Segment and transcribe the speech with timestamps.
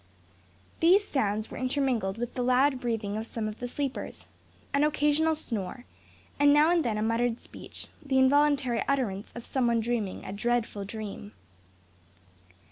[0.79, 4.25] These sounds were intermingled with the loud breathing of some of the sleepers,
[4.73, 5.85] an occasional snore,
[6.39, 10.85] and now and then a muttered speech the involuntary utterance of someone dreaming a dreadful
[10.85, 11.33] dream.